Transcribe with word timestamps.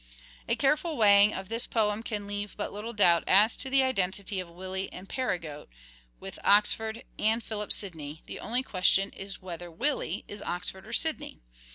A 0.49 0.55
careful 0.55 0.97
weighing 0.97 1.31
of 1.31 1.47
this 1.47 1.67
poem 1.67 2.01
can 2.01 2.25
leave 2.25 2.57
but 2.57 2.71
little 2.73 2.85
An 2.89 2.93
old 2.93 2.97
doubt 2.97 3.23
as 3.27 3.55
to 3.57 3.69
the 3.69 3.83
identity 3.83 4.39
of" 4.39 4.49
Willie" 4.49 4.91
and" 4.91 5.07
Perigot" 5.07 5.39
problem 5.41 5.61
~ 5.61 5.61
solved. 5.61 5.71
with 6.19 6.39
Oxford 6.43 7.03
and 7.19 7.43
Philip 7.43 7.71
Sidney: 7.71 8.23
the 8.25 8.39
only 8.39 8.63
question 8.63 9.11
is 9.11 9.43
whether" 9.43 9.69
Willie" 9.85 10.25
is 10.27 10.41
Oxford 10.41 10.87
or 10.87 10.93
Sidney. 10.93 11.37